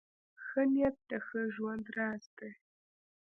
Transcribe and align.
ښه 0.45 0.61
نیت 0.73 0.97
د 1.09 1.11
ښه 1.25 1.41
ژوند 1.55 1.83
راز 1.97 2.23
دی. 2.37 2.51